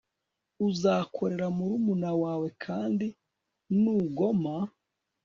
[0.67, 3.07] uzakorera murumuna wawe kandi
[3.81, 4.55] nugoma